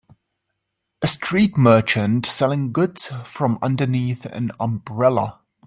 A 1.03 1.05
street 1.07 1.59
merchant 1.59 2.25
selling 2.25 2.71
goods 2.71 3.11
from 3.23 3.59
underneath 3.61 4.25
an 4.25 4.51
umbrella. 4.59 5.41